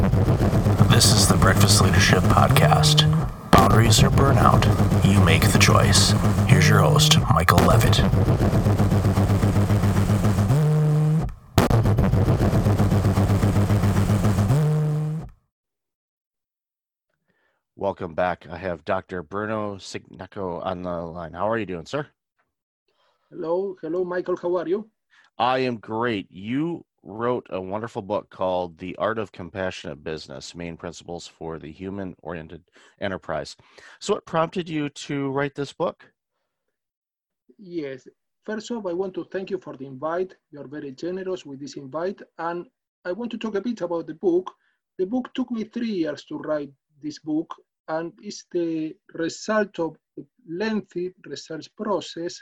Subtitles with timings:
[0.00, 3.04] This is the Breakfast Leadership Podcast.
[3.50, 4.64] Boundaries or burnout,
[5.04, 6.12] you make the choice.
[6.48, 7.98] Here's your host, Michael Levitt.
[17.76, 18.46] Welcome back.
[18.50, 19.22] I have Dr.
[19.22, 21.34] Bruno Cignacco on the line.
[21.34, 22.06] How are you doing, sir?
[23.30, 24.38] Hello, hello, Michael.
[24.38, 24.88] How are you?
[25.36, 26.30] I am great.
[26.30, 31.72] You wrote a wonderful book called The Art of Compassionate Business Main Principles for the
[31.72, 32.62] Human Oriented
[33.00, 33.56] Enterprise.
[33.98, 36.12] So, what prompted you to write this book?
[37.58, 38.06] Yes.
[38.44, 40.34] First off, I want to thank you for the invite.
[40.50, 42.20] You're very generous with this invite.
[42.38, 42.66] And
[43.04, 44.50] I want to talk a bit about the book.
[44.98, 47.54] The book took me three years to write this book,
[47.88, 52.38] and it's the result of a lengthy research process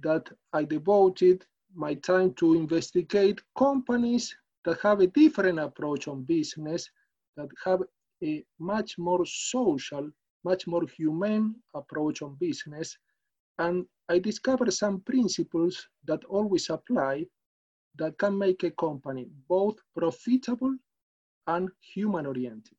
[0.00, 6.90] that I devoted my time to investigate companies that have a different approach on business,
[7.36, 7.82] that have
[8.22, 10.10] a much more social,
[10.44, 12.96] much more humane approach on business.
[13.58, 17.26] And I discovered some principles that always apply
[17.96, 20.74] that can make a company both profitable
[21.46, 22.76] and human oriented.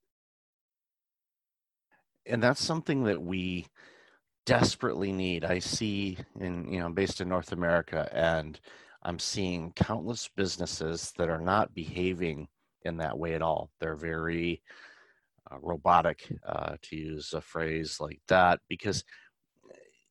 [2.26, 3.68] And that's something that we
[4.46, 5.46] desperately need.
[5.46, 8.60] I see in, you know, based in North America and
[9.06, 12.48] I'm seeing countless businesses that are not behaving
[12.82, 13.70] in that way at all.
[13.80, 14.64] They're very
[15.52, 19.04] uh, robotic, uh, to use a phrase like that, because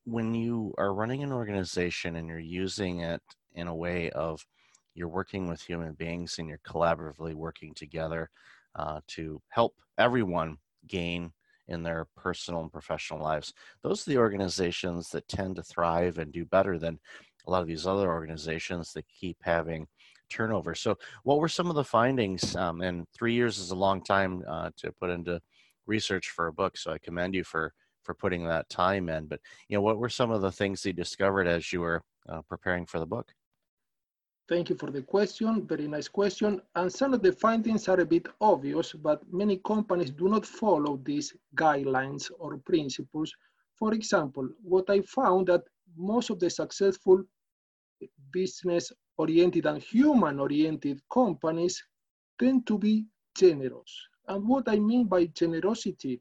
[0.05, 3.21] when you are running an organization and you're using it
[3.55, 4.47] in a way of
[4.95, 8.31] you're working with human beings and you're collaboratively working together
[8.77, 10.57] uh, to help everyone
[10.87, 11.33] gain
[11.67, 13.53] in their personal and professional lives.
[13.83, 17.01] Those are the organizations that tend to thrive and do better than
[17.47, 19.87] a lot of these other organizations that keep having
[20.31, 20.75] turnover.
[20.75, 22.57] So, what were some of the findings?
[22.57, 25.41] Um, and three years is a long time uh, to put into
[25.87, 27.73] research for a book, so I commend you for
[28.03, 29.27] for putting that time in.
[29.27, 32.43] But you know, what were some of the things you discovered as you were uh,
[32.43, 33.33] preparing for the book?
[34.47, 35.67] Thank you for the question.
[35.67, 36.61] Very nice question.
[36.75, 41.01] And some of the findings are a bit obvious, but many companies do not follow
[41.03, 43.33] these guidelines or principles.
[43.79, 45.65] For example, what I found that
[45.97, 47.23] most of the successful
[48.33, 51.83] business oriented and human oriented companies
[52.39, 53.07] tend to be
[53.37, 54.09] generous.
[54.29, 56.21] And what I mean by generosity,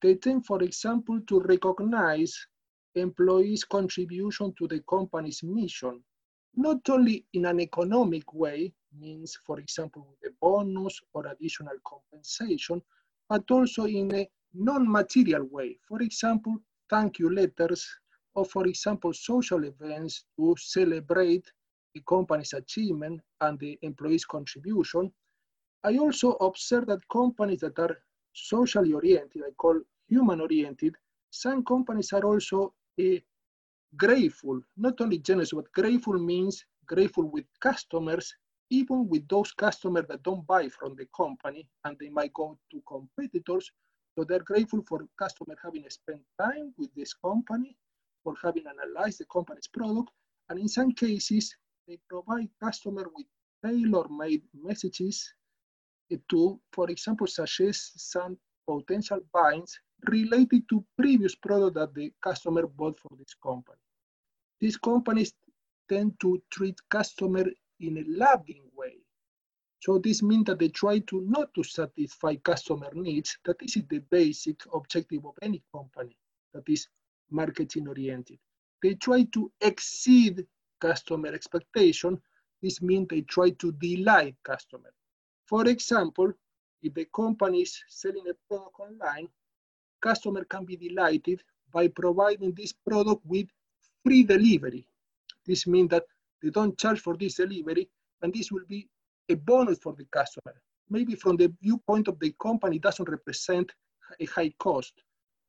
[0.00, 2.34] they tend, for example, to recognize
[2.94, 6.02] employees' contribution to the company's mission,
[6.54, 12.82] not only in an economic way, means, for example, with a bonus or additional compensation,
[13.28, 15.78] but also in a non-material way.
[15.88, 16.58] For example,
[16.90, 17.88] thank you letters
[18.34, 21.50] or for example, social events to celebrate
[21.94, 25.12] the company's achievement and the employees' contribution.
[25.84, 27.98] I also observe that companies that are
[28.32, 30.94] socially oriented, I call human oriented,
[31.30, 33.18] some companies are also uh,
[33.96, 38.34] grateful, not only generous, but grateful means grateful with customers,
[38.70, 42.82] even with those customers that don't buy from the company and they might go to
[42.88, 43.70] competitors.
[44.14, 47.76] So they're grateful for customers having spent time with this company
[48.22, 50.10] for having analyzed the company's product.
[50.48, 51.56] And in some cases,
[51.86, 53.26] they provide customer with
[53.64, 55.32] tailor-made messages
[56.28, 58.36] to, for example, suggest some
[58.68, 59.78] potential binds
[60.08, 63.78] related to previous product that the customer bought from this company.
[64.60, 65.32] These companies
[65.88, 67.46] tend to treat customer
[67.80, 68.96] in a loving way.
[69.80, 73.36] So this means that they try to not to satisfy customer needs.
[73.44, 76.16] That is the basic objective of any company.
[76.54, 76.86] That is
[77.32, 78.38] marketing oriented.
[78.82, 80.46] They try to exceed
[80.80, 82.20] customer expectation.
[82.62, 84.92] This means they try to delight customer.
[85.46, 86.32] For example,
[86.82, 89.28] if the company is selling a product online,
[90.00, 91.42] customer can be delighted
[91.72, 93.46] by providing this product with
[94.04, 94.86] free delivery.
[95.46, 96.04] This means that
[96.42, 97.88] they don't charge for this delivery,
[98.20, 98.88] and this will be
[99.28, 100.60] a bonus for the customer.
[100.90, 103.72] Maybe from the viewpoint of the company, doesn't represent
[104.20, 104.92] a high cost,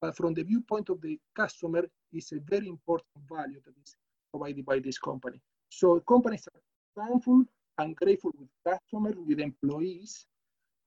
[0.04, 3.96] but from the viewpoint of the customer, it's a very important value that is
[4.34, 5.40] provided by this company.
[5.70, 7.46] So companies are thankful
[7.78, 10.26] and grateful with customers, with employees,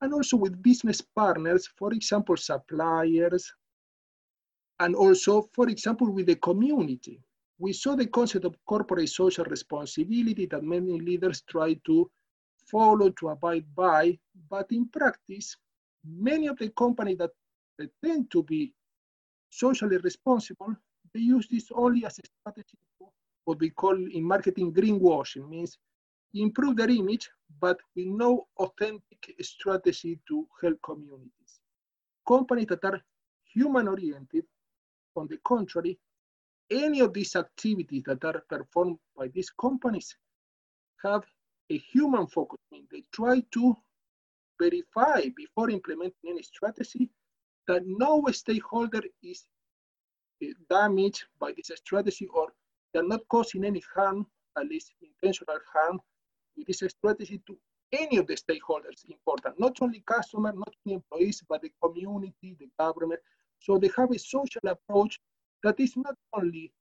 [0.02, 3.50] and also with business partners, for example, suppliers,
[4.80, 7.18] and also, for example, with the community.
[7.58, 12.10] We saw the concept of corporate social responsibility that many leaders try to
[12.70, 14.18] follow, to abide by,
[14.50, 15.56] but in practice,
[16.04, 17.30] many of the companies that
[18.04, 18.74] tend to be
[19.50, 20.74] socially responsible,
[21.14, 23.08] they use this only as a strategy for
[23.44, 25.78] what we call in marketing greenwashing, means
[26.34, 31.60] improve their image, but with no authentic strategy to help communities.
[32.26, 33.00] Companies that are
[33.44, 34.44] human oriented,
[35.14, 35.98] on the contrary,
[36.70, 40.16] any of these activities that are performed by these companies
[41.02, 41.22] have
[41.70, 42.58] a human focus.
[42.72, 43.76] I mean, they try to
[44.60, 47.08] verify before implementing any strategy
[47.68, 49.44] that no stakeholder is
[50.42, 52.48] eh, damaged by this strategy or
[52.92, 54.26] they're not causing any harm,
[54.58, 56.00] at least intentional harm,
[56.56, 57.58] with this strategy to
[57.92, 62.68] any of the stakeholders important, not only customers, not only employees, but the community, the
[62.78, 63.20] government.
[63.60, 65.20] So they have a social approach
[65.62, 66.72] that is not only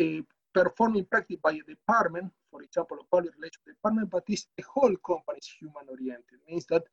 [0.00, 4.46] uh, performed in practice by a department, for example, a public relations department, but is
[4.56, 6.38] the whole company is human oriented.
[6.48, 6.84] Means that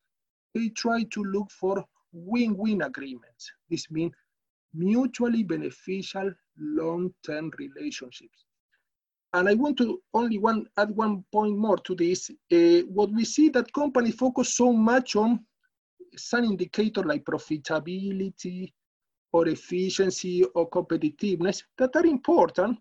[0.53, 3.51] they try to look for win-win agreements.
[3.69, 4.13] This means
[4.73, 8.45] mutually beneficial long-term relationships.
[9.33, 12.29] And I want to only one add one point more to this.
[12.51, 15.39] Uh, what we see that companies focus so much on
[16.17, 18.73] some indicator like profitability
[19.31, 22.77] or efficiency or competitiveness that are important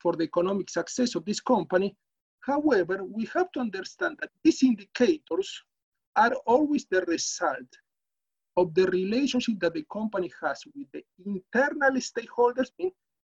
[0.00, 1.94] for the economic success of this company.
[2.40, 5.62] However, we have to understand that these indicators
[6.16, 7.68] are always the result
[8.56, 12.70] of the relationship that the company has with the internal stakeholders,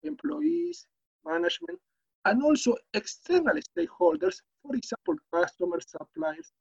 [0.04, 0.86] employees,
[1.26, 1.80] management,
[2.26, 6.52] and also external stakeholders, for example, customers, suppliers.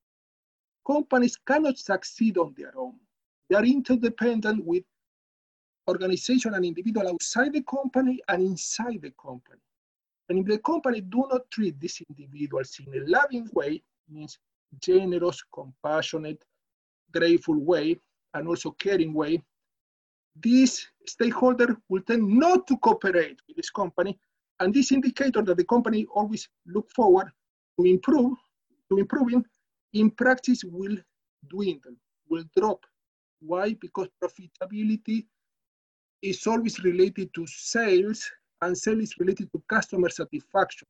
[0.87, 2.95] Companies cannot succeed on their own.
[3.49, 4.85] They are interdependent with
[5.89, 9.61] organization and individual outside the company and inside the company.
[10.29, 14.39] And if the company do not treat these individuals in a loving way, means
[14.81, 16.45] generous, compassionate,
[17.13, 17.99] grateful way,
[18.37, 19.43] and also caring way,
[20.43, 24.19] this stakeholder will tend not to cooperate with this company.
[24.61, 27.29] And this indicator that the company always look forward
[27.79, 28.37] to improve,
[28.91, 29.45] to improving,
[29.95, 30.97] in practice will
[31.49, 31.97] dwindle,
[32.29, 32.85] will drop.
[33.41, 33.75] Why?
[33.75, 35.27] Because profitability
[36.23, 38.31] is always related to sales
[38.63, 40.89] and sales is related to customer satisfaction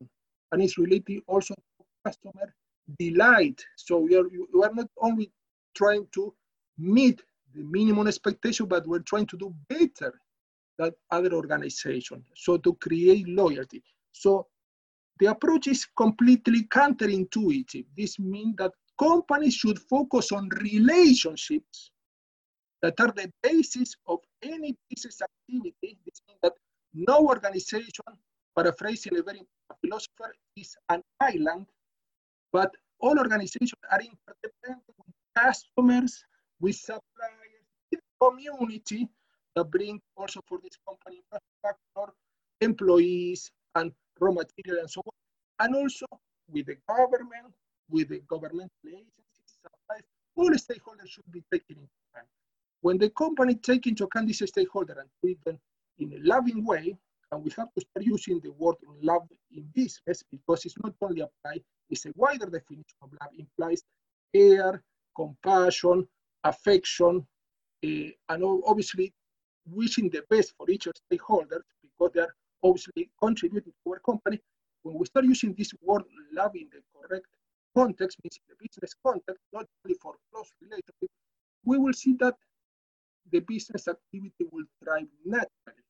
[0.51, 2.53] and it's related also to customer
[2.99, 3.63] delight.
[3.75, 5.31] So we are, we are not only
[5.75, 6.33] trying to
[6.77, 7.21] meet
[7.55, 10.19] the minimum expectation, but we're trying to do better
[10.77, 12.25] than other organizations.
[12.35, 13.83] So to create loyalty.
[14.11, 14.47] So
[15.19, 17.85] the approach is completely counterintuitive.
[17.97, 21.91] This means that companies should focus on relationships
[22.81, 25.97] that are the basis of any business activity.
[26.05, 26.53] This means that
[26.93, 28.05] no organization,
[28.55, 29.41] paraphrasing a very
[29.81, 31.65] philosopher, is an island
[32.51, 36.23] but all organizations are interdependent with customers,
[36.59, 37.01] with with
[38.21, 39.07] community
[39.55, 42.13] that bring also for this company infrastructure,
[42.61, 45.65] employees, and raw material and so on.
[45.65, 46.05] And also
[46.51, 47.53] with the government,
[47.89, 50.03] with the governmental agencies, suppliers,
[50.35, 52.27] all stakeholders should be taken into account.
[52.81, 55.59] When the company take into account this stakeholder and treat them
[55.99, 56.97] in a loving way,
[57.31, 61.21] and we have to start using the word love in business because it's not only
[61.21, 63.81] applied, it's a wider definition of love, implies
[64.33, 64.81] care,
[65.15, 66.07] compassion,
[66.43, 67.25] affection,
[67.85, 69.13] uh, and obviously
[69.69, 72.33] wishing the best for each of stakeholders because they are
[72.63, 74.39] obviously contributing to our company.
[74.83, 76.03] When we start using this word
[76.33, 77.25] love in the correct
[77.75, 81.09] context, means the business context, not only for close relationship,
[81.65, 82.35] we will see that
[83.31, 85.83] the business activity will thrive naturally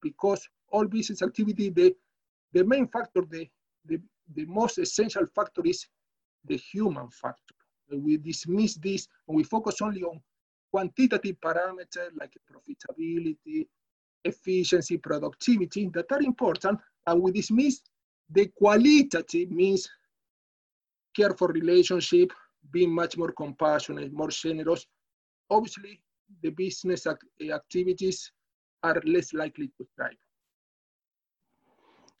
[0.00, 1.94] because all business activity, the,
[2.52, 3.46] the main factor, the,
[3.84, 4.00] the,
[4.34, 5.86] the most essential factor is
[6.46, 7.54] the human factor.
[7.90, 10.20] We dismiss this and we focus only on
[10.72, 13.66] quantitative parameters like profitability,
[14.24, 17.82] efficiency, productivity that are important, and we dismiss
[18.30, 19.88] the qualitative means
[21.14, 22.32] care for relationship,
[22.70, 24.86] being much more compassionate, more generous.
[25.50, 26.00] Obviously,
[26.42, 28.32] the business act activities
[28.82, 30.21] are less likely to thrive.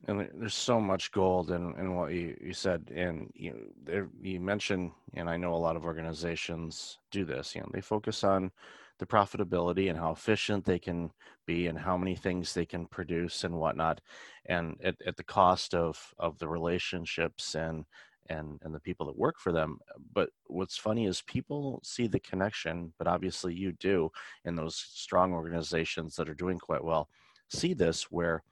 [0.08, 2.90] And there's so much gold in, in what you, you said.
[2.94, 7.60] And you, there, you mentioned, and I know a lot of organizations do this, you
[7.60, 8.50] know, they focus on
[8.98, 11.10] the profitability and how efficient they can
[11.46, 14.00] be and how many things they can produce and whatnot.
[14.46, 17.84] And at, at the cost of, of the relationships and,
[18.28, 19.78] and, and the people that work for them.
[20.12, 24.10] But what's funny is people see the connection, but obviously you do
[24.44, 27.08] in those strong organizations that are doing quite well,
[27.48, 28.42] see this where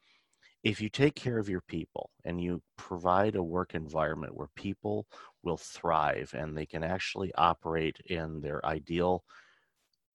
[0.63, 5.07] if you take care of your people and you provide a work environment where people
[5.43, 9.25] will thrive and they can actually operate in their ideal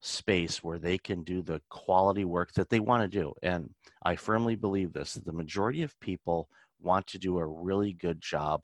[0.00, 3.32] space where they can do the quality work that they want to do.
[3.42, 3.70] And
[4.04, 6.48] I firmly believe this the majority of people
[6.80, 8.62] want to do a really good job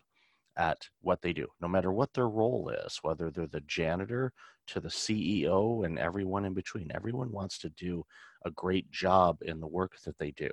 [0.56, 4.32] at what they do, no matter what their role is, whether they're the janitor
[4.68, 6.92] to the CEO and everyone in between.
[6.94, 8.04] Everyone wants to do
[8.44, 10.50] a great job in the work that they do.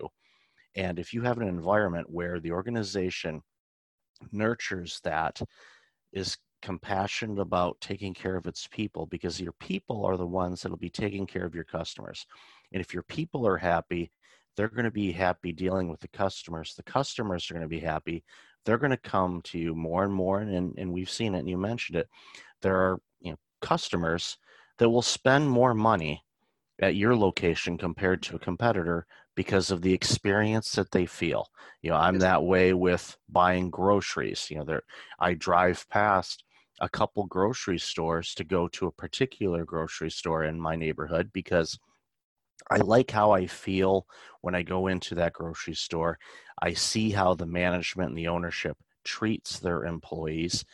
[0.76, 3.42] And if you have an environment where the organization
[4.32, 5.42] nurtures that,
[6.12, 10.78] is compassionate about taking care of its people, because your people are the ones that'll
[10.78, 12.26] be taking care of your customers.
[12.72, 14.12] And if your people are happy,
[14.56, 16.74] they're going to be happy dealing with the customers.
[16.76, 18.24] The customers are going to be happy.
[18.66, 20.42] They're going to come to you more and more.
[20.42, 22.10] And, and we've seen it, and you mentioned it.
[22.62, 24.38] There are you know, customers
[24.80, 26.24] that will spend more money
[26.82, 29.06] at your location compared to a competitor
[29.40, 31.48] because of the experience that they feel.
[31.82, 34.52] You know, I'm that way with buying groceries.
[34.52, 34.84] You know, there
[35.18, 36.44] I drive past
[36.82, 41.80] a couple grocery stores to go to a particular grocery store in my neighborhood because
[42.70, 44.08] I like how I feel
[44.42, 46.20] when I go into that grocery store.
[46.62, 50.66] I see how the management and the ownership treats their employees.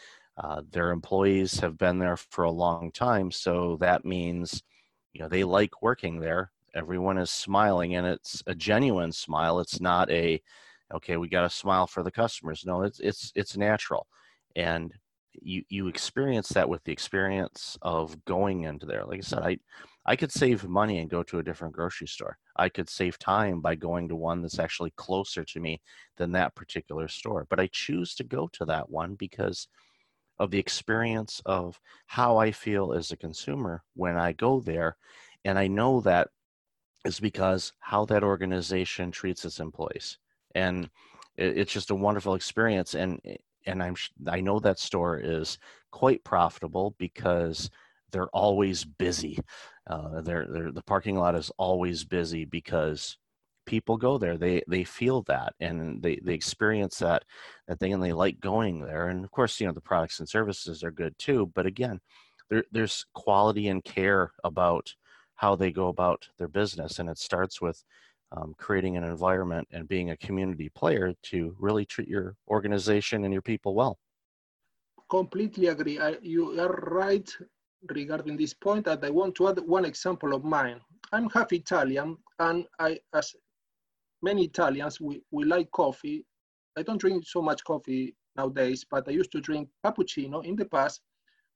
[0.43, 4.63] Uh, their employees have been there for a long time, so that means
[5.13, 6.51] you know they like working there.
[6.75, 9.59] Everyone is smiling, and it's a genuine smile.
[9.59, 10.41] It's not a
[10.93, 12.63] okay, we got to smile for the customers.
[12.65, 14.07] No, it's it's it's natural,
[14.55, 14.93] and
[15.33, 19.05] you you experience that with the experience of going into there.
[19.05, 19.57] Like I said, I
[20.05, 22.37] I could save money and go to a different grocery store.
[22.57, 25.81] I could save time by going to one that's actually closer to me
[26.17, 27.47] than that particular store.
[27.49, 29.67] But I choose to go to that one because
[30.39, 34.97] of the experience of how I feel as a consumer when I go there.
[35.45, 36.29] And I know that
[37.05, 40.17] is because how that organization treats its employees.
[40.55, 40.89] And
[41.37, 42.95] it's just a wonderful experience.
[42.95, 43.19] And
[43.65, 43.95] and I'm
[44.27, 45.57] I know that store is
[45.91, 47.69] quite profitable because
[48.11, 49.39] they're always busy.
[49.87, 53.17] Uh, they're, they're, the parking lot is always busy because
[53.65, 54.37] people go there.
[54.37, 57.23] They they feel that and they they experience that
[57.67, 59.07] that thing and they like going there.
[59.09, 61.51] And of course, you know the products and services are good too.
[61.53, 61.99] But again,
[62.49, 64.93] there, there's quality and care about
[65.35, 67.83] how they go about their business, and it starts with
[68.31, 73.33] um, creating an environment and being a community player to really treat your organization and
[73.33, 73.97] your people well.
[75.09, 75.99] Completely agree.
[75.99, 77.29] I, you are right
[77.89, 80.81] regarding this point and I want to add one example of mine.
[81.11, 83.35] I'm half Italian and I, as
[84.23, 86.25] many Italians, we, we like coffee.
[86.75, 90.65] I don't drink so much coffee nowadays, but I used to drink cappuccino in the
[90.65, 91.01] past.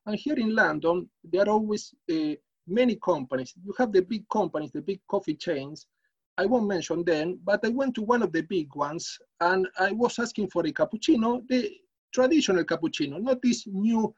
[0.05, 2.36] And here in London, there are always uh,
[2.69, 3.53] many companies.
[3.63, 5.88] You have the big companies, the big coffee chains.
[6.38, 9.91] I won't mention them, but I went to one of the big ones and I
[9.91, 11.69] was asking for a cappuccino, the
[12.13, 14.13] traditional cappuccino, not these new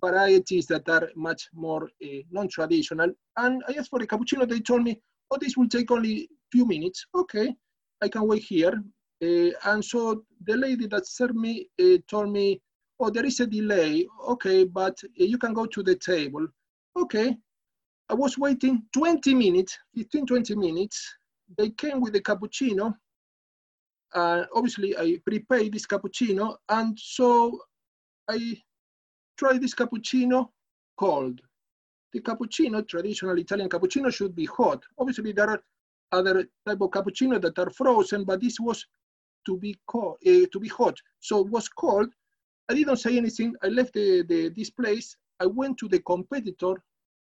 [0.00, 3.10] varieties that are much more uh, non-traditional.
[3.36, 4.48] And I asked for a cappuccino.
[4.48, 7.06] They told me, oh, this will take only few minutes.
[7.14, 7.54] Okay,
[8.02, 8.82] I can wait here.
[9.22, 12.60] Uh, and so the lady that served me uh, told me,
[13.00, 14.06] oh, there is a delay.
[14.28, 16.46] Okay, but you can go to the table.
[16.96, 17.36] Okay,
[18.12, 21.14] I was waiting 20 minutes, 15, 20 minutes.
[21.56, 22.94] They came with the cappuccino.
[24.12, 26.56] Uh, obviously, I prepaid this cappuccino.
[26.68, 27.58] And so
[28.28, 28.60] I
[29.38, 30.50] try this cappuccino
[30.98, 31.40] cold.
[32.12, 34.82] The cappuccino, traditional Italian cappuccino, should be hot.
[34.98, 35.62] Obviously, there are
[36.12, 38.84] other type of cappuccino that are frozen, but this was
[39.46, 40.98] to be cold, uh, to be hot.
[41.20, 42.10] So it was cold.
[42.68, 43.54] I didn't say anything.
[43.62, 45.16] I left the, the this place.
[45.40, 46.74] I went to the competitor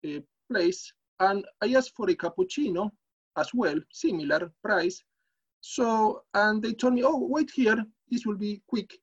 [0.05, 0.19] uh,
[0.51, 2.91] place and I asked for a cappuccino
[3.37, 5.03] as well, similar price.
[5.61, 7.83] So, and they told me, oh, wait here.
[8.09, 8.97] This will be quick.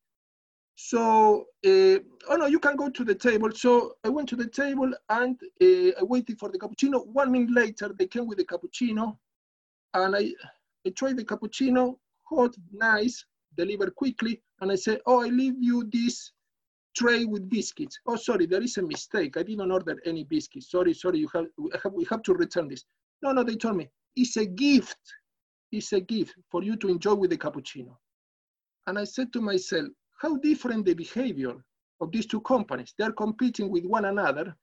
[0.77, 1.99] So, uh,
[2.29, 3.51] oh no, you can go to the table.
[3.53, 7.07] So I went to the table and uh, I waited for the cappuccino.
[7.07, 9.17] One minute later, they came with the cappuccino
[9.95, 10.33] and I,
[10.87, 13.25] I tried the cappuccino, hot, nice,
[13.57, 14.43] delivered quickly.
[14.61, 16.33] And I said, oh, I leave you this
[16.95, 17.99] tray with biscuits.
[18.07, 19.37] Oh, sorry, there is a mistake.
[19.37, 20.71] I didn't order any biscuits.
[20.71, 22.85] Sorry, sorry, you have, we have, we have to return this.
[23.23, 24.99] No, no, they told me, it's a gift.
[25.73, 27.97] It's a gift for you to enjoy with the cappuccino.
[28.87, 29.89] And I said to myself,
[30.21, 31.55] how different the behavior
[32.01, 32.95] of these two companies.
[32.99, 34.55] They're competing with one another,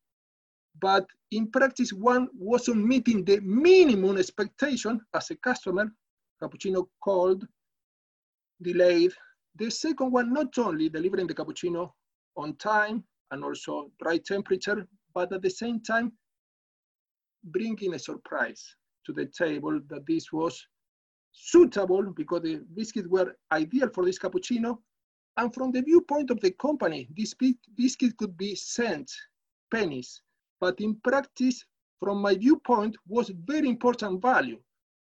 [0.79, 5.91] but in practice, one wasn't meeting the minimum expectation as a customer,
[6.41, 7.45] cappuccino cold,
[8.61, 9.11] delayed.
[9.55, 11.91] The second one, not only delivering the cappuccino
[12.37, 16.11] on time and also right temperature, but at the same time,
[17.45, 20.67] bringing a surprise to the table that this was
[21.31, 24.77] suitable because the biscuits were ideal for this cappuccino
[25.37, 27.33] and from the viewpoint of the company, this
[27.77, 29.17] biscuit could be cents,
[29.71, 30.21] pennies,
[30.59, 31.65] but in practice,
[31.99, 34.59] from my viewpoint, was very important value.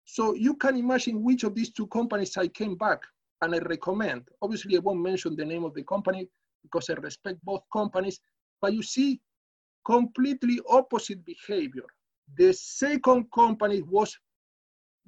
[0.05, 3.03] So you can imagine which of these two companies I came back
[3.43, 4.29] and I recommend.
[4.43, 6.29] Obviously, I won't mention the name of the company,
[6.62, 8.21] because I respect both companies,
[8.61, 9.21] but you see
[9.85, 11.87] completely opposite behavior.
[12.37, 14.17] The second company was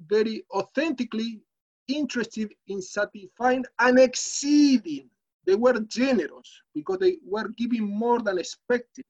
[0.07, 1.41] very authentically
[1.87, 5.09] interested in satisfying and exceeding.
[5.45, 9.05] They were generous because they were giving more than expected.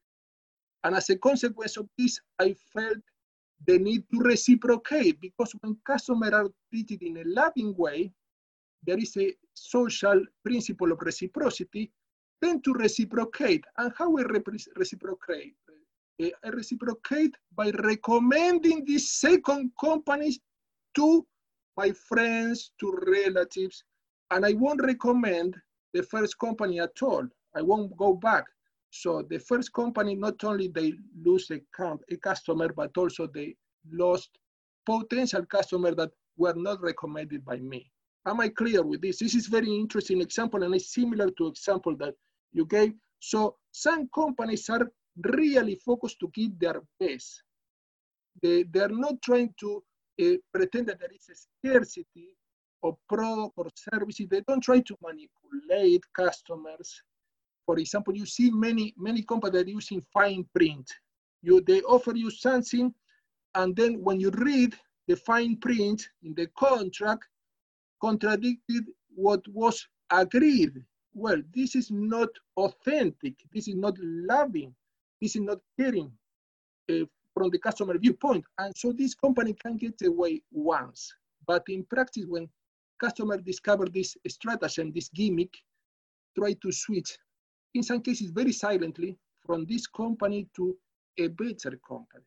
[0.84, 2.98] And as a consequence of this, I felt
[3.68, 8.12] the need to reciprocate because when customers are treated in a loving way,
[8.84, 11.92] there is a social principle of reciprocity,
[12.42, 13.64] then to reciprocate.
[13.78, 14.24] And how we
[14.76, 15.54] reciprocate?
[16.20, 20.40] Eh, I reciprocate by recommending these second companies
[20.96, 21.26] to
[21.78, 23.84] my friends, to relatives,
[24.32, 25.56] and I won't recommend
[25.94, 27.28] the first company at all.
[27.56, 28.46] I won't go back.
[28.92, 30.94] So the first company, not only they
[31.24, 31.62] lose a,
[32.12, 33.56] a customer, but also they
[33.92, 34.30] lost
[34.86, 37.90] potential customer that were not recommended by me.
[38.26, 39.20] Am I clear with this?
[39.20, 42.14] This is very interesting example and it's similar to example that
[42.66, 42.94] gave.
[43.20, 47.44] So some companies are really focused to keep their best.
[48.42, 49.84] They, they're not trying to
[50.22, 52.30] uh, pretend that there is a scarcity
[52.84, 54.28] of product or services.
[54.30, 57.02] They don't try to manipulate customers.
[57.66, 60.92] For example, you see many, many companies that are using fine print.
[61.44, 62.94] You, they offer you something,
[63.56, 64.76] and then when you read
[65.08, 67.26] the fine print in the contract,
[68.00, 70.84] contradicted what was agreed.
[71.14, 73.36] Well, this is not authentic.
[73.54, 74.74] This is not loving.
[75.22, 76.12] This is not caring
[76.90, 78.46] uh, from the customer viewpoint.
[78.58, 81.14] And so this company can get away once.
[81.46, 82.48] But in practice, when
[83.00, 85.54] customer discover this stratagem, this gimmick,
[86.38, 87.18] try to switch,
[87.74, 90.78] in some cases very silently, from this company to
[91.18, 92.24] a better company.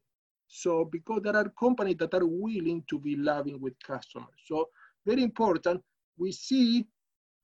[0.48, 4.28] So because there are companies that are willing to be loving with customers.
[4.46, 4.68] So
[5.06, 5.82] very important,
[6.18, 6.86] we see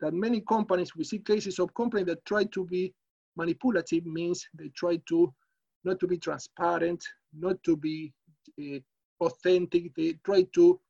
[0.00, 2.92] that many companies, we see cases of companies that try to be
[3.36, 5.32] manipulative means they try to
[5.84, 7.02] not to be transparent,
[7.32, 8.12] not to be
[8.60, 8.78] uh,
[9.20, 9.94] authentic.
[9.94, 10.80] They try to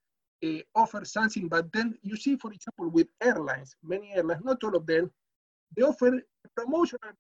[0.44, 4.76] uh, offer something, but then you see, for example, with airlines, many airlines, not all
[4.76, 5.10] of them,
[5.76, 7.12] they offer a promotional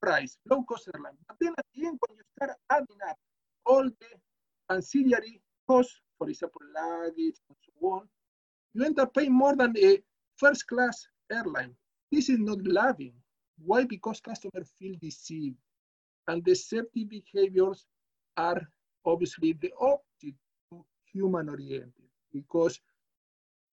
[0.00, 1.18] price, low cost airline.
[1.26, 3.16] But then at the end, when you start adding up
[3.66, 8.08] all the ancillary costs, for example, luggage and so on,
[8.74, 9.98] you end up paying more than a
[10.36, 11.74] first class airline.
[12.10, 13.12] This is not loving.
[13.64, 13.84] Why?
[13.84, 15.56] Because customers feel deceived.
[16.26, 17.86] And deceptive behaviors
[18.36, 18.60] are
[19.04, 20.34] obviously the opposite
[20.70, 21.92] to human oriented
[22.32, 22.80] because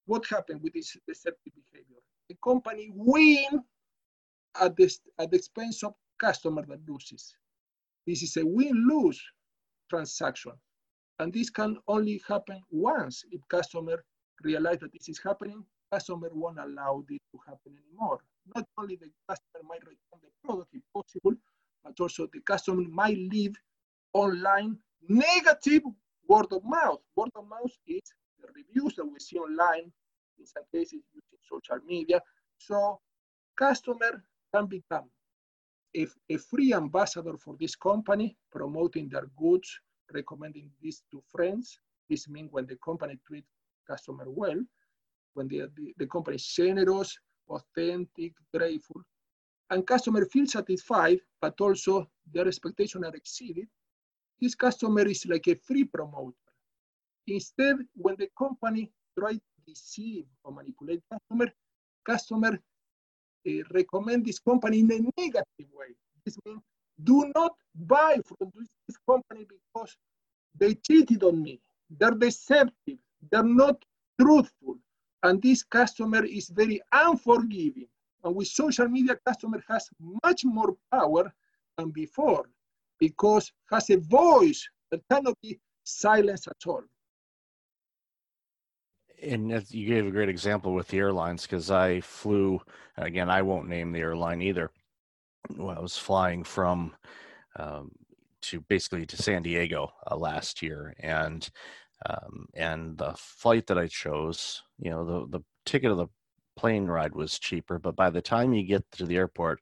[0.05, 1.97] what happened with this deceptive behavior?
[2.29, 3.63] The company win
[4.59, 7.35] at the, at the expense of customer that loses.
[8.07, 9.21] This is a win-lose
[9.89, 10.53] transaction.
[11.19, 14.03] And this can only happen once if customer
[14.43, 15.63] realize that this is happening,
[15.95, 18.19] customer won't allow this to happen anymore.
[18.53, 21.36] Not only the customer might return the product if possible,
[21.84, 23.55] but also the customer might leave
[24.13, 24.77] online
[25.08, 25.84] negative
[26.27, 26.99] word of mouth.
[27.15, 28.01] Word of mouth is
[28.41, 29.91] the reviews that we see online,
[30.39, 32.19] in some cases using social media.
[32.58, 32.99] So
[33.58, 35.10] customer can become
[35.95, 39.69] a, a free ambassador for this company, promoting their goods,
[40.13, 41.79] recommending this to friends.
[42.10, 43.47] This means when the company treats
[43.88, 44.60] customer well,
[45.36, 47.17] when the, the, the company is generous,
[47.50, 49.02] authentic, grateful,
[49.69, 53.67] and customer feels satisfied, but also their expectations are exceeded,
[54.41, 56.36] this customer is like a free promoter.
[57.28, 61.52] Instead, when the company tries to deceive or manipulate customer,
[62.06, 62.60] customer
[63.48, 65.95] uh, recommend this company in a negative way.
[66.26, 66.62] This means
[67.04, 69.95] do not buy from this company because
[70.58, 71.60] they cheated on me.
[71.89, 72.98] They're deceptive.
[73.32, 73.84] They're not
[74.19, 74.78] truthful.
[75.23, 77.88] And this customer is very unforgiving.
[78.23, 79.89] And with social media, customer has
[80.23, 81.34] much more power
[81.78, 82.45] than before
[82.99, 86.84] because has a voice that cannot be silenced at all.
[89.21, 92.62] And you gave a great example with the airlines because I flew,
[92.97, 94.71] again, I won't name the airline either.
[95.56, 96.95] Well, I was flying from
[97.56, 97.91] um,
[98.41, 101.49] to basically to San Diego uh, last year, and
[102.10, 106.08] um, and the flight that I chose, you know, the the ticket of the
[106.55, 109.60] plane ride was cheaper, but by the time you get to the airport,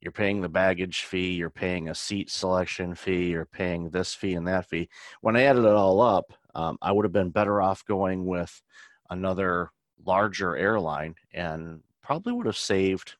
[0.00, 4.34] you're paying the baggage fee, you're paying a seat selection fee, you're paying this fee
[4.34, 4.88] and that fee.
[5.20, 8.62] When I added it all up, um, I would have been better off going with
[9.10, 9.70] another
[10.04, 13.16] larger airline and probably would have saved.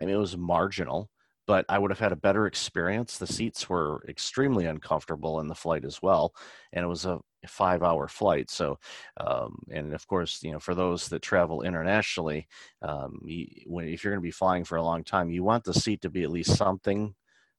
[0.00, 1.10] I mean, it was marginal,
[1.46, 3.18] but I would have had a better experience.
[3.18, 6.34] The seats were extremely uncomfortable in the flight as well,
[6.72, 8.50] and it was a five hour flight.
[8.50, 8.78] So,
[9.18, 12.48] um, and of course, you know, for those that travel internationally,
[12.82, 15.64] um, you, when, if you're going to be flying for a long time, you want
[15.64, 17.14] the seat to be at least something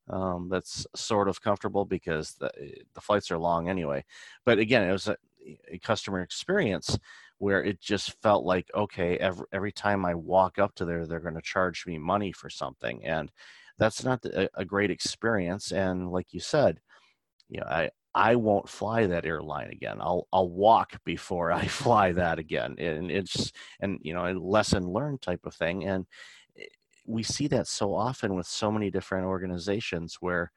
[0.09, 2.49] um, that's sort of comfortable because the,
[2.93, 4.03] the flights are long anyway.
[4.45, 5.17] But again, it was a,
[5.71, 6.97] a customer experience
[7.39, 11.19] where it just felt like okay every, every time i walk up to there they're
[11.19, 13.31] going to charge me money for something and
[13.77, 16.79] that's not a, a great experience and like you said
[17.49, 22.11] you know i i won't fly that airline again i'll i'll walk before i fly
[22.11, 26.05] that again and it's and you know a lesson learned type of thing and
[26.57, 26.63] eh,
[27.05, 30.51] we see that so often with so many different organizations where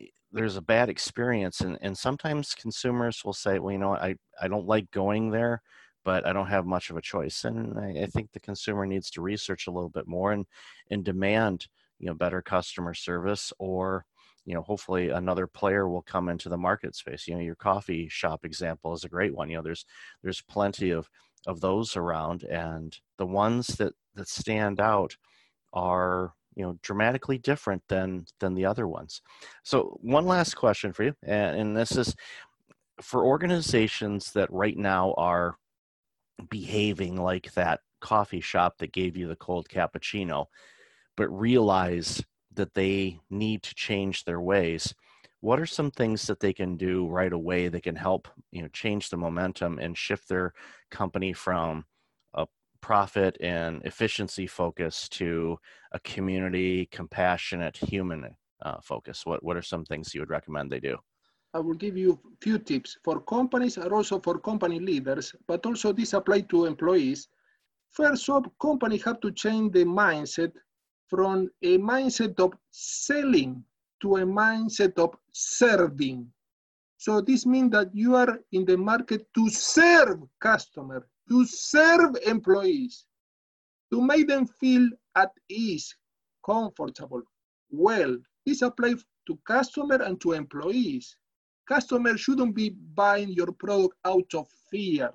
[0.00, 4.16] eh, there's a bad experience and, and sometimes consumers will say well you know I,
[4.40, 5.62] I don't like going there
[6.04, 7.44] but I don't have much of a choice.
[7.44, 10.46] And I, I, think the consumer needs to research a little bit more and
[10.90, 11.66] and demand
[12.00, 14.04] you know better customer service or
[14.46, 17.28] you know hopefully another player will come into the market space.
[17.28, 19.48] You know your coffee shop example is a great one.
[19.50, 19.84] You know there's
[20.22, 21.08] there's plenty of
[21.46, 25.16] of those around and the ones that that stand out
[25.72, 29.22] are you know dramatically different than than the other ones.
[29.62, 32.16] So one last question for you and, and this is
[33.02, 35.56] for organizations that right now are
[36.48, 40.46] behaving like that coffee shop that gave you the cold cappuccino
[41.20, 44.94] but realize that they need to change their ways.
[45.40, 48.68] What are some things that they can do right away that can help you know
[48.68, 50.54] change the momentum and shift their
[50.90, 51.84] company from
[52.32, 52.46] a
[52.80, 55.58] profit and efficiency focus to
[55.92, 59.26] a community compassionate human uh, focus?
[59.26, 60.96] What what are some things you would recommend they do?
[61.52, 62.96] I will give you a few tips.
[63.04, 67.28] For companies and also for company leaders, but also this apply to employees.
[67.90, 70.52] First off, companies have to change the mindset
[71.10, 73.64] from a mindset of selling
[74.00, 76.26] to a mindset of serving.
[76.96, 83.04] So this means that you are in the market to serve customers, to serve employees,
[83.92, 85.94] to make them feel at ease,
[86.46, 87.22] comfortable,
[87.70, 88.16] well.
[88.46, 91.16] This applies to customer and to employees.
[91.68, 95.12] Customers shouldn't be buying your product out of fear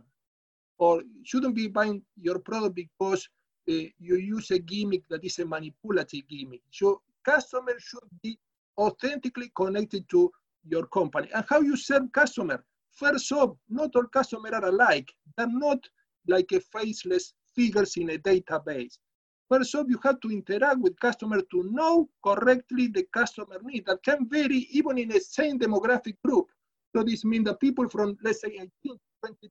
[0.78, 3.28] or shouldn't be buying your product because
[3.68, 6.62] Eh, you use a gimmick that is a manipulative gimmick.
[6.72, 8.38] So customers should be
[8.78, 10.32] authentically connected to
[10.68, 11.30] your company.
[11.34, 12.64] And how you serve customer?
[12.92, 15.12] First off, not all customers are alike.
[15.38, 15.80] They're not
[16.28, 18.98] like a faceless figures in a database.
[19.50, 24.04] First off, you have to interact with customer to know correctly the customer need that
[24.04, 26.48] can vary even in the same demographic group.
[26.96, 29.50] So this means that people from, let's say, 18 to 22,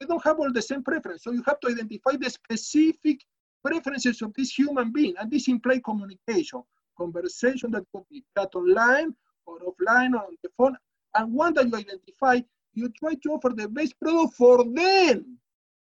[0.00, 1.24] they don't have all the same preference.
[1.24, 3.20] So you have to identify the specific
[3.66, 6.62] preferences of this human being, and this implies communication,
[6.96, 9.14] conversation that could be cut online
[9.46, 10.76] or offline or on the phone.
[11.14, 12.40] And one that you identify,
[12.74, 15.38] you try to offer the best product for them,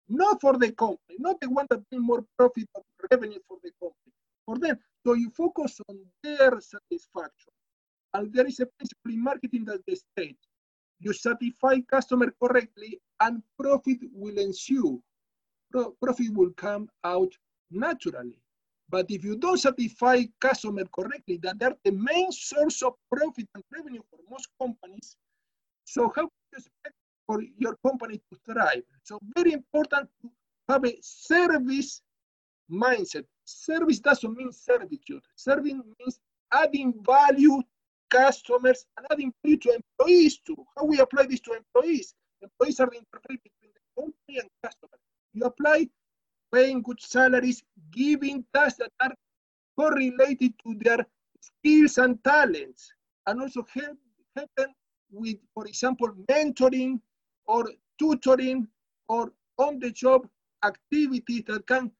[0.07, 3.71] not for the company, not the one that brings more profit or revenue for the
[3.81, 4.13] company,
[4.45, 4.77] for them.
[5.05, 7.53] So you focus on their satisfaction.
[8.13, 10.37] And there is a principle in marketing that the state.
[10.99, 15.01] You satisfy customer correctly and profit will ensue.
[15.71, 17.33] Pro profit will come out
[17.71, 18.37] naturally.
[18.89, 23.63] But if you don't satisfy customer correctly, that they're the main source of profit and
[23.73, 25.15] revenue for most companies,
[25.85, 28.83] so how do you expect for your company to thrive?
[29.03, 30.29] So very important to
[30.69, 32.01] have a service
[32.69, 33.25] mindset.
[33.45, 35.23] Service doesn't mean servitude.
[35.35, 36.19] Serving means
[36.53, 37.61] adding value
[38.09, 40.57] customers and adding value to employees too.
[40.77, 42.13] How we apply this to employees?
[42.41, 44.97] Employees are the interface between the company and customer.
[45.33, 45.87] You apply
[46.53, 49.15] paying good salaries, giving tasks that are
[49.77, 51.05] correlated to their
[51.39, 52.91] skills and talents,
[53.27, 53.97] and also help,
[54.35, 54.69] help them
[55.11, 56.99] with, for example, mentoring
[57.47, 58.67] or tutoring
[59.07, 60.27] or on-the-job
[60.63, 61.91] activities that can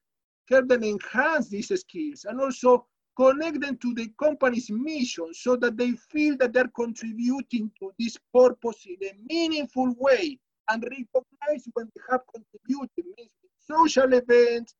[0.50, 2.86] help them enhance these skills and also
[3.16, 8.16] connect them to the company's mission so that they feel that they're contributing to this
[8.34, 10.38] purpose in a meaningful way
[10.70, 13.04] and recognize when they have contributed.
[13.18, 13.30] Means
[13.70, 14.74] social events,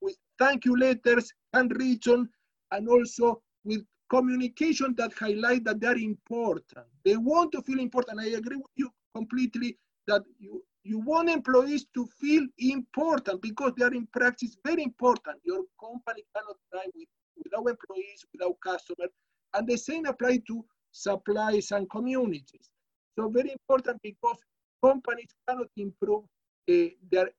[0.00, 2.28] with thank you letters, handwritten,
[2.72, 6.86] and also with communication that highlight that they're important.
[7.04, 8.20] They want to feel important.
[8.20, 13.84] I agree with you completely that you, you want employees to feel important because they
[13.84, 15.38] are in practice very important.
[15.44, 17.08] Your company cannot thrive with,
[17.42, 19.10] without employees, without customers.
[19.54, 22.70] And the same apply to supplies and communities.
[23.18, 24.38] So very important because
[24.84, 26.24] companies cannot improve
[26.70, 26.74] uh,
[27.10, 27.30] their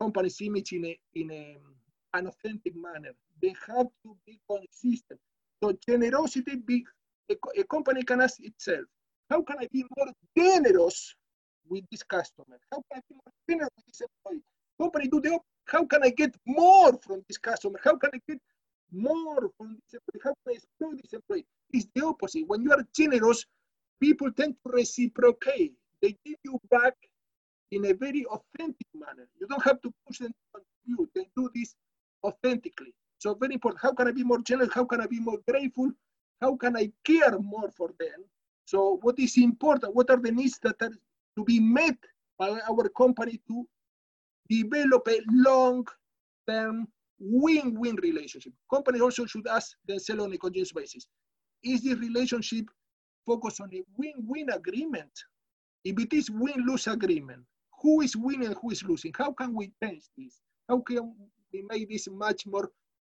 [0.00, 1.56] company's image in a in a
[2.14, 3.12] an authentic manner.
[3.42, 5.20] They have to be consistent.
[5.62, 6.84] So generosity, be,
[7.30, 8.84] a, a company can ask itself,
[9.30, 11.14] how can I be more generous
[11.68, 12.58] with this customer?
[12.70, 14.42] How can I be more generous with this employee?
[14.80, 17.78] Company do the how can I get more from this customer?
[17.82, 18.38] How can I get
[18.92, 20.20] more from this employee?
[20.22, 21.46] How can I exploit this employee?
[21.72, 22.44] It's the opposite.
[22.46, 23.44] When you are generous,
[24.00, 25.72] people tend to reciprocate.
[26.02, 26.94] They give you back
[27.74, 29.26] in a very authentic manner.
[29.40, 31.08] You don't have to push them to you.
[31.14, 31.74] They do this
[32.24, 32.94] authentically.
[33.18, 33.82] So very important.
[33.82, 34.72] How can I be more generous?
[34.72, 35.90] How can I be more grateful?
[36.40, 38.24] How can I care more for them?
[38.66, 39.94] So what is important?
[39.94, 40.92] What are the needs that are
[41.36, 41.96] to be met
[42.38, 43.66] by our company to
[44.48, 48.52] develop a long-term win-win relationship?
[48.72, 51.06] Companies also should ask themselves on a continuous basis,
[51.62, 52.66] is this relationship
[53.26, 55.12] focused on a win-win agreement?
[55.84, 57.44] If it is win-lose agreement,
[57.84, 59.12] who is winning, who is losing?
[59.14, 60.40] How can we change this?
[60.68, 61.12] How can
[61.52, 62.70] we make this much more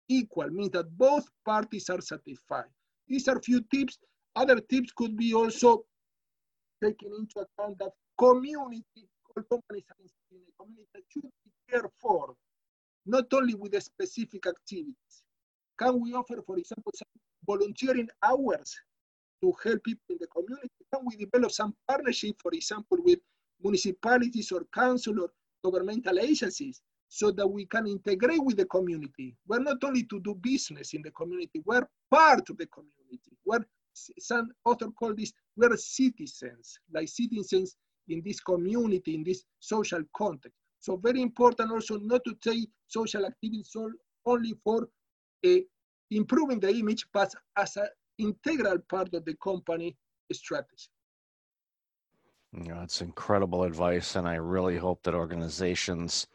[0.07, 0.47] equal?
[0.51, 2.69] Means that both parties are satisfied.
[3.07, 3.97] These are few tips.
[4.35, 5.85] Other tips could be also
[6.83, 11.87] taking into account that community, all companies are in a community that should be cared
[11.99, 12.35] for,
[13.07, 15.23] not only with the specific activities.
[15.79, 17.07] Can we offer, for example, some
[17.47, 18.77] volunteering hours
[19.41, 20.69] to help people in the community?
[20.93, 23.19] Can we develop some partnership, for example, with
[23.63, 25.29] municipalities or council or
[25.63, 29.35] governmental agencies so that we can integrate with the community.
[29.47, 33.37] We're not only to do business in the community, we're part of the community.
[33.45, 37.75] We're, some author call this, we're citizens, like citizens
[38.07, 40.55] in this community, in this social context.
[40.79, 43.75] So very important also not to take social activities
[44.25, 44.87] only for
[45.45, 45.49] uh,
[46.11, 49.97] improving the image, but as an integral part of the company
[50.31, 50.89] strategy.
[52.51, 56.27] You know, it's incredible advice, and I really hope that organizations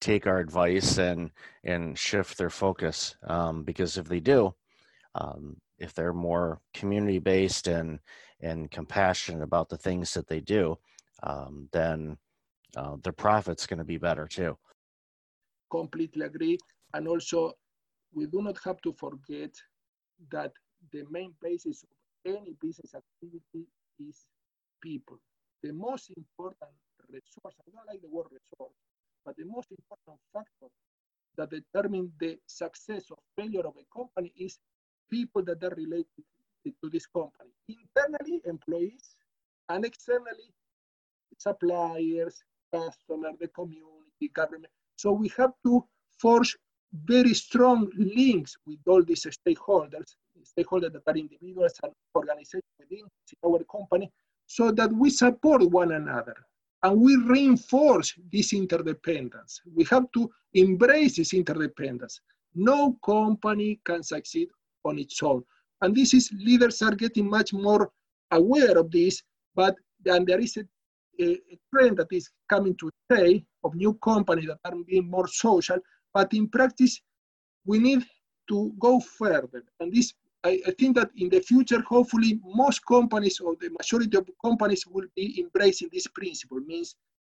[0.00, 1.30] take our advice and
[1.64, 3.16] and shift their focus.
[3.26, 4.54] Um, because if they do,
[5.14, 7.98] um, if they're more community based and
[8.40, 10.76] and compassionate about the things that they do,
[11.22, 12.16] um, then
[12.76, 14.56] uh, their profit's going to be better too.
[15.70, 16.58] Completely agree,
[16.94, 17.52] and also
[18.14, 19.50] we do not have to forget
[20.30, 20.52] that
[20.92, 23.66] the main basis of any business activity
[23.98, 24.24] is
[24.82, 25.18] people.
[25.62, 26.70] The most important
[27.10, 28.74] resource, I don't like the word resource,
[29.24, 30.70] but the most important factor
[31.36, 34.58] that determines the success or failure of a company is
[35.10, 36.24] people that are related
[36.64, 37.50] to this company.
[37.68, 39.16] Internally, employees,
[39.68, 40.52] and externally,
[41.38, 44.72] suppliers, customers, the community, government.
[44.96, 45.84] So we have to
[46.18, 46.56] forge
[47.04, 50.14] very strong links with all these stakeholders,
[50.58, 53.04] stakeholders that are individuals and organizations within
[53.44, 54.10] our company,
[54.46, 56.34] so that we support one another
[56.82, 59.60] and we reinforce this interdependence.
[59.74, 62.20] We have to embrace this interdependence.
[62.54, 64.48] No company can succeed
[64.84, 65.44] on its own.
[65.82, 67.90] And this is, leaders are getting much more
[68.30, 69.22] aware of this,
[69.54, 70.64] but then there is a,
[71.20, 75.28] a, a trend that is coming to stay of new companies that are being more
[75.28, 75.78] social,
[76.14, 77.00] but in practice,
[77.64, 78.04] we need
[78.48, 79.64] to go further.
[79.80, 80.14] And this
[80.46, 84.86] I, I, think that in the future, hopefully, most companies or the majority of companies
[84.86, 86.60] will be embracing this principle.
[86.60, 86.94] Means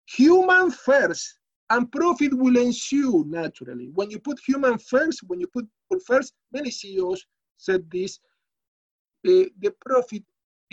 [0.06, 1.38] human first,
[1.70, 3.88] and profit will ensue naturally.
[3.94, 7.24] When you put human first, when you put people first, many CEOs
[7.56, 8.20] said this.
[9.26, 10.22] Uh, the profit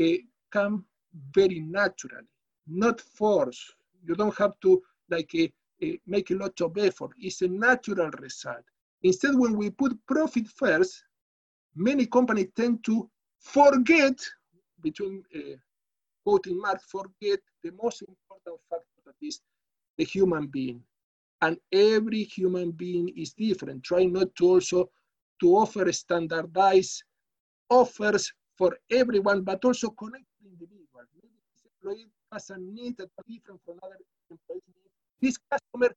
[0.02, 0.06] uh,
[0.52, 0.86] come
[1.34, 2.28] very naturally,
[2.67, 3.76] not forced.
[4.06, 7.12] You don't have to like uh, make a lot of effort.
[7.17, 8.65] It's a natural result.
[9.04, 11.04] Instead, when we put profit first,
[11.76, 13.10] many companies tend to
[13.40, 14.20] forget,
[14.82, 15.56] between uh,
[16.24, 19.42] quoting Marx, forget the most important factor that is
[19.98, 20.82] the human being.
[21.42, 23.84] And every human being is different.
[23.84, 24.90] Try not to also
[25.42, 27.04] to offer standardized
[27.70, 31.04] offers for everyone, but also connect the individual.
[31.22, 33.98] Maybe this employee has a need that is different from other
[34.32, 34.62] employees.
[35.22, 35.94] This customer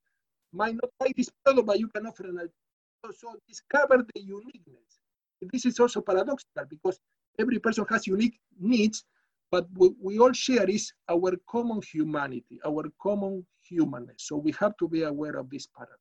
[0.53, 3.21] might not buy this product, but you can offer an alternative.
[3.21, 4.98] So discover the uniqueness
[5.41, 6.99] this is also paradoxical because
[7.39, 9.05] every person has unique needs,
[9.51, 14.17] but what we all share is our common humanity, our common humanness.
[14.19, 16.01] So we have to be aware of this paradox.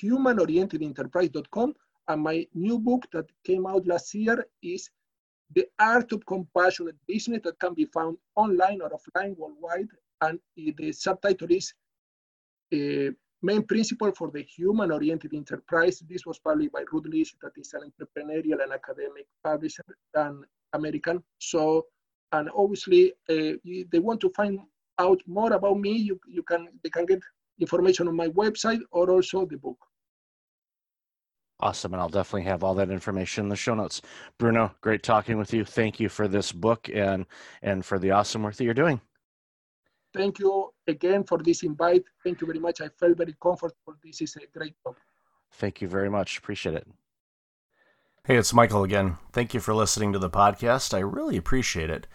[0.00, 1.74] humanorientedenterprise.com.
[2.08, 4.90] And my new book that came out last year is
[5.54, 9.88] The Art of Compassionate Business that can be found online or offline worldwide.
[10.20, 11.72] And the subtitle is
[12.72, 16.02] uh, main principle for the human-oriented enterprise.
[16.08, 21.22] This was published by List, that is an entrepreneurial and academic publisher and American.
[21.38, 21.86] So,
[22.32, 24.60] and obviously, uh, they want to find
[24.98, 25.92] out more about me.
[25.92, 27.20] You, you can they can get
[27.58, 29.78] information on my website or also the book.
[31.60, 31.92] Awesome.
[31.92, 34.02] And I'll definitely have all that information in the show notes.
[34.36, 35.64] Bruno, great talking with you.
[35.64, 37.24] Thank you for this book and
[37.62, 39.00] and for the awesome work that you're doing.
[40.12, 42.02] Thank you again for this invite.
[42.24, 42.80] Thank you very much.
[42.80, 43.94] I felt very comfortable.
[44.04, 44.96] This is a great talk.
[45.52, 46.38] Thank you very much.
[46.38, 46.86] Appreciate it.
[48.24, 49.18] Hey, it's Michael again.
[49.32, 50.94] Thank you for listening to the podcast.
[50.94, 52.06] I really appreciate it.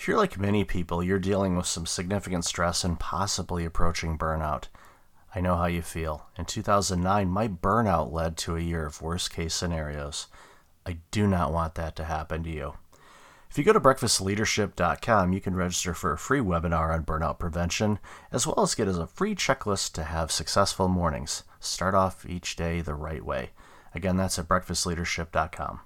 [0.00, 4.64] If you're like many people, you're dealing with some significant stress and possibly approaching burnout.
[5.34, 6.24] I know how you feel.
[6.38, 10.28] In 2009, my burnout led to a year of worst case scenarios.
[10.86, 12.72] I do not want that to happen to you.
[13.50, 17.98] If you go to breakfastleadership.com, you can register for a free webinar on burnout prevention,
[18.32, 21.42] as well as get as a free checklist to have successful mornings.
[21.58, 23.50] Start off each day the right way.
[23.94, 25.80] Again, that's at breakfastleadership.com.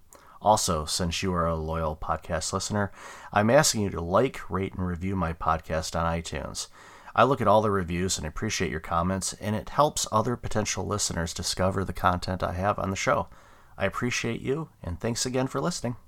[0.44, 2.92] Also, since you are a loyal podcast listener,
[3.32, 6.68] I'm asking you to like, rate, and review my podcast on iTunes.
[7.16, 10.84] I look at all the reviews and appreciate your comments, and it helps other potential
[10.84, 13.28] listeners discover the content I have on the show.
[13.78, 15.96] I appreciate you, and thanks again for listening.